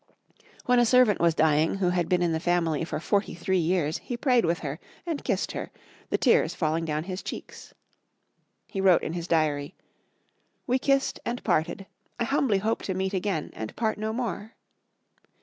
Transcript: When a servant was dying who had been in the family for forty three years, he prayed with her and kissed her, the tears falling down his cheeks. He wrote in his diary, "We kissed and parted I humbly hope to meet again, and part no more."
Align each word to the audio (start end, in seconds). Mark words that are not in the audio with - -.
When 0.65 0.79
a 0.79 0.85
servant 0.87 1.19
was 1.19 1.35
dying 1.35 1.75
who 1.75 1.91
had 1.91 2.09
been 2.09 2.23
in 2.23 2.31
the 2.31 2.39
family 2.39 2.83
for 2.83 2.99
forty 2.99 3.35
three 3.35 3.59
years, 3.59 3.99
he 3.99 4.17
prayed 4.17 4.45
with 4.45 4.57
her 4.65 4.79
and 5.05 5.23
kissed 5.23 5.51
her, 5.51 5.69
the 6.09 6.17
tears 6.17 6.55
falling 6.55 6.85
down 6.85 7.03
his 7.03 7.21
cheeks. 7.21 7.75
He 8.65 8.81
wrote 8.81 9.03
in 9.03 9.13
his 9.13 9.27
diary, 9.27 9.75
"We 10.65 10.79
kissed 10.79 11.19
and 11.23 11.43
parted 11.43 11.85
I 12.19 12.23
humbly 12.23 12.57
hope 12.57 12.81
to 12.85 12.95
meet 12.95 13.13
again, 13.13 13.51
and 13.53 13.75
part 13.75 13.99
no 13.99 14.11
more." 14.11 14.55